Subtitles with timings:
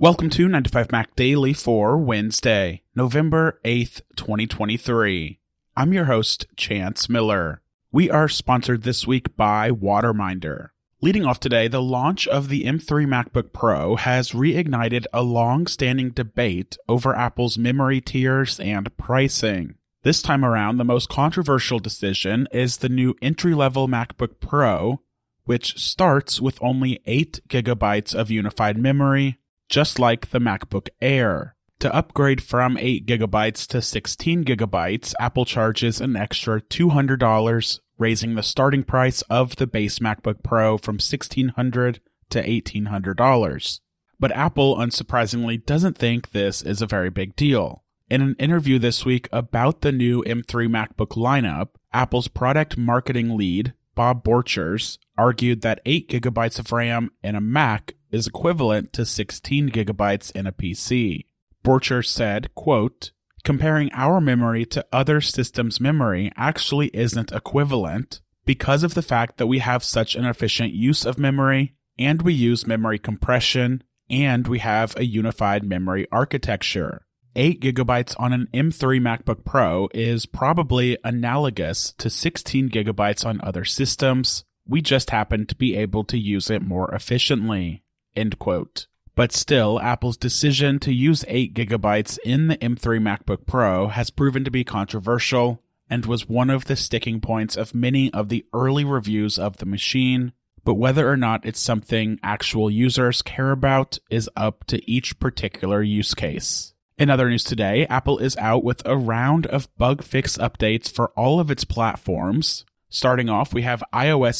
[0.00, 5.40] Welcome to 9 to 5 Mac Daily for Wednesday, November 8th, 2023.
[5.76, 7.62] I'm your host, Chance Miller.
[7.90, 10.68] We are sponsored this week by Waterminder.
[11.00, 16.10] Leading off today, the launch of the M3 MacBook Pro has reignited a long standing
[16.10, 19.74] debate over Apple's memory tiers and pricing.
[20.04, 25.00] This time around, the most controversial decision is the new entry level MacBook Pro,
[25.42, 31.54] which starts with only 8 gigabytes of unified memory, just like the MacBook Air.
[31.80, 38.42] To upgrade from 8 gigabytes to 16 gigabytes, Apple charges an extra $200 raising the
[38.42, 43.80] starting price of the base MacBook Pro from 1,600 to $1,800.
[44.20, 47.84] But Apple, unsurprisingly, doesn't think this is a very big deal.
[48.10, 53.74] In an interview this week about the new M3 MacBook lineup, Apple's product marketing lead,
[53.94, 59.70] Bob Borchers, argued that 8 gigabytes of RAM in a Mac is equivalent to 16
[59.70, 61.26] gigabytes in a PC.
[61.64, 63.12] Borchers said, quote,
[63.44, 69.46] comparing our memory to other systems' memory actually isn't equivalent because of the fact that
[69.46, 74.58] we have such an efficient use of memory, and we use memory compression, and we
[74.60, 77.02] have a unified memory architecture.
[77.36, 83.64] 8 gigabytes on an M3 MacBook Pro is probably analogous to 16 gigabytes on other
[83.64, 84.44] systems.
[84.66, 87.82] We just happen to be able to use it more efficiently.
[88.16, 88.86] End quote.
[89.14, 94.44] But still, Apple's decision to use 8 gigabytes in the M3 MacBook Pro has proven
[94.44, 98.84] to be controversial and was one of the sticking points of many of the early
[98.84, 100.32] reviews of the machine.
[100.64, 105.82] But whether or not it's something actual users care about is up to each particular
[105.82, 106.74] use case.
[106.98, 111.08] In other news today, Apple is out with a round of bug fix updates for
[111.16, 112.64] all of its platforms.
[112.88, 114.36] Starting off, we have iOS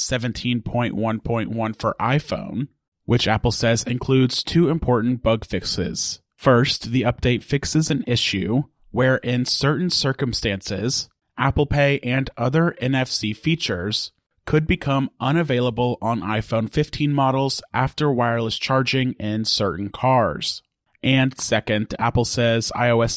[0.62, 2.68] 17.1.1 for iPhone,
[3.08, 6.20] which Apple says includes two important bug fixes.
[6.36, 13.34] First, the update fixes an issue where, in certain circumstances, Apple Pay and other NFC
[13.34, 14.12] features
[14.44, 20.60] could become unavailable on iPhone 15 models after wireless charging in certain cars.
[21.02, 23.16] And second, Apple says iOS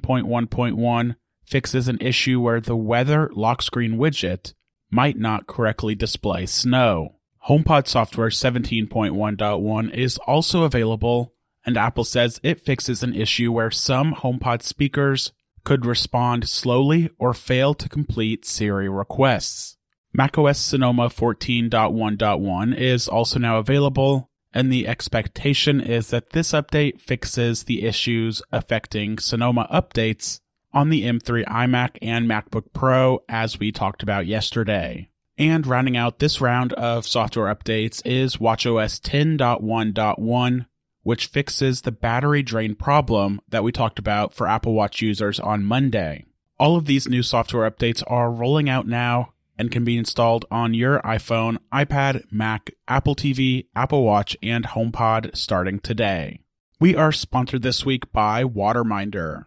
[0.00, 4.54] 17.1.1 fixes an issue where the weather lock screen widget
[4.88, 7.16] might not correctly display snow.
[7.48, 11.34] HomePod software 17.1.1 is also available,
[11.66, 15.32] and Apple says it fixes an issue where some HomePod speakers
[15.64, 19.76] could respond slowly or fail to complete Siri requests.
[20.12, 27.64] macOS Sonoma 14.1.1 is also now available, and the expectation is that this update fixes
[27.64, 30.38] the issues affecting Sonoma updates
[30.72, 35.08] on the M3 iMac and MacBook Pro as we talked about yesterday.
[35.42, 40.66] And rounding out this round of software updates is watchOS 10.1.1,
[41.02, 45.64] which fixes the battery drain problem that we talked about for Apple Watch users on
[45.64, 46.26] Monday.
[46.60, 50.74] All of these new software updates are rolling out now and can be installed on
[50.74, 56.38] your iPhone, iPad, Mac, Apple TV, Apple Watch, and HomePod starting today.
[56.78, 59.46] We are sponsored this week by Waterminder,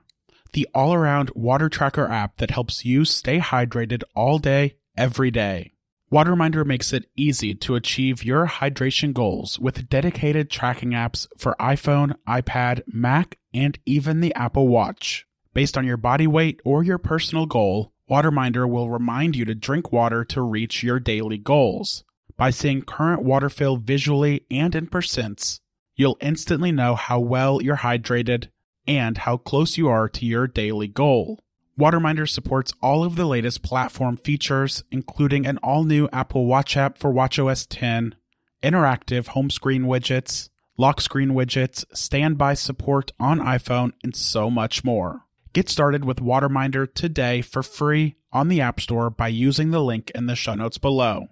[0.51, 5.71] the all around water tracker app that helps you stay hydrated all day, every day.
[6.15, 12.15] Waterminder makes it easy to achieve your hydration goals with dedicated tracking apps for iPhone,
[12.25, 15.27] iPad, Mac, and even the Apple Watch.
[15.53, 19.91] Based on your body weight or your personal goal, Waterminder will remind you to drink
[19.91, 22.05] water to reach your daily goals.
[22.37, 25.59] By seeing current water fill visually and in percents,
[25.97, 28.47] you'll instantly know how well you're hydrated
[28.87, 31.41] and how close you are to your daily goal.
[31.77, 36.97] Waterminder supports all of the latest platform features, including an all new Apple Watch app
[36.97, 38.15] for WatchOS 10,
[38.63, 45.23] interactive home screen widgets, lock screen widgets, standby support on iPhone, and so much more.
[45.51, 50.11] Get started with Waterminder today for free on the App Store by using the link
[50.15, 51.27] in the show notes below.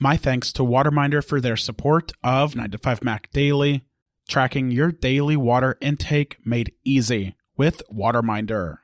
[0.00, 3.84] My thanks to Waterminder for their support of 9 to 5 Mac Daily,
[4.28, 8.78] tracking your daily water intake made easy with Waterminder.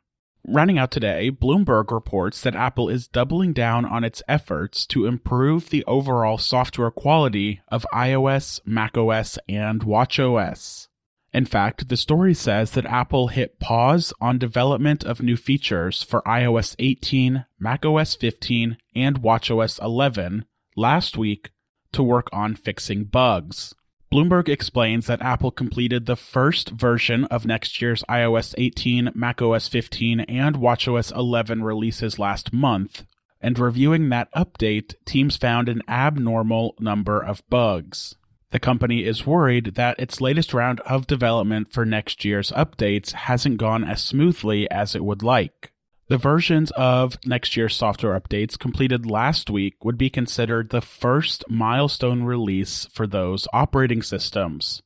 [0.47, 5.69] Running out today, Bloomberg reports that Apple is doubling down on its efforts to improve
[5.69, 10.89] the overall software quality of iOS, macOS, and watchOS.
[11.33, 16.23] In fact, the story says that Apple hit pause on development of new features for
[16.23, 21.51] iOS 18, macOS 15, and watchOS 11 last week
[21.93, 23.75] to work on fixing bugs.
[24.13, 30.21] Bloomberg explains that Apple completed the first version of next year's iOS 18, macOS 15,
[30.21, 33.05] and watchOS 11 releases last month,
[33.41, 38.17] and reviewing that update, teams found an abnormal number of bugs.
[38.51, 43.59] The company is worried that its latest round of development for next year's updates hasn't
[43.59, 45.70] gone as smoothly as it would like.
[46.11, 51.45] The versions of next year's software updates completed last week would be considered the first
[51.49, 54.83] milestone release for those operating systems.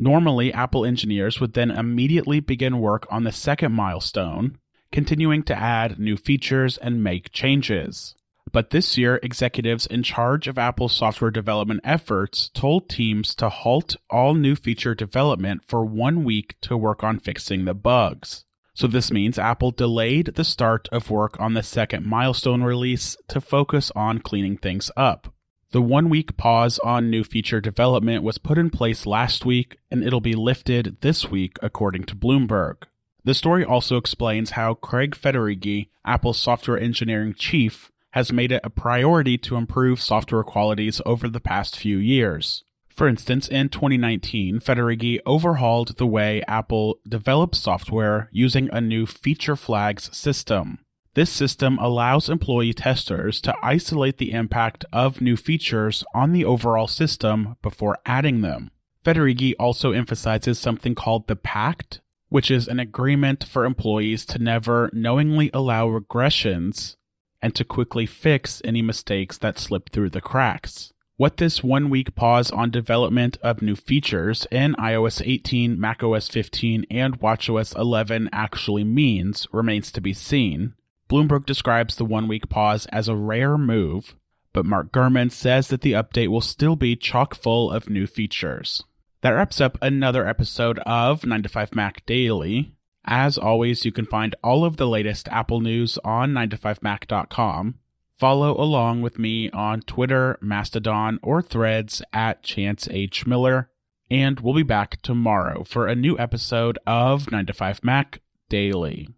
[0.00, 4.58] Normally, Apple engineers would then immediately begin work on the second milestone,
[4.90, 8.16] continuing to add new features and make changes.
[8.50, 13.94] But this year, executives in charge of Apple's software development efforts told teams to halt
[14.10, 18.43] all new feature development for one week to work on fixing the bugs.
[18.74, 23.40] So this means Apple delayed the start of work on the second milestone release to
[23.40, 25.32] focus on cleaning things up.
[25.70, 30.02] The one week pause on new feature development was put in place last week and
[30.02, 32.82] it'll be lifted this week, according to Bloomberg.
[33.22, 38.70] The story also explains how Craig Federighi, Apple's software engineering chief, has made it a
[38.70, 42.64] priority to improve software qualities over the past few years.
[42.94, 49.56] For instance, in 2019, Federighi overhauled the way Apple develops software using a new feature
[49.56, 50.78] flags system.
[51.14, 56.86] This system allows employee testers to isolate the impact of new features on the overall
[56.86, 58.70] system before adding them.
[59.04, 64.88] Federighi also emphasizes something called the Pact, which is an agreement for employees to never
[64.92, 66.96] knowingly allow regressions
[67.42, 70.93] and to quickly fix any mistakes that slip through the cracks.
[71.24, 76.84] What this one week pause on development of new features in iOS 18, macOS 15,
[76.90, 80.74] and watchOS 11 actually means remains to be seen.
[81.08, 84.14] Bloomberg describes the one week pause as a rare move,
[84.52, 88.84] but Mark Gurman says that the update will still be chock full of new features.
[89.22, 92.76] That wraps up another episode of 9 to 5 Mac Daily.
[93.06, 97.76] As always, you can find all of the latest Apple news on 9to5mac.com.
[98.24, 103.26] Follow along with me on Twitter, Mastodon, or threads at Chance H.
[103.26, 103.68] Miller.
[104.10, 109.10] And we'll be back tomorrow for a new episode of 9 to 5 Mac Daily.